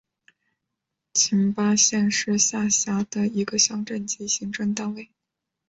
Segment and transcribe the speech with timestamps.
[1.13, 5.11] 覃巴镇是下辖的一个乡镇级行政单位。